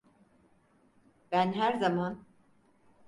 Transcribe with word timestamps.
Ben 1.31 1.53
her 1.53 1.73
zaman… 1.79 2.25